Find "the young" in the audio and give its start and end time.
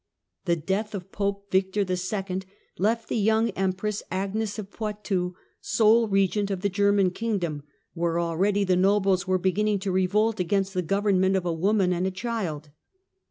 3.07-3.51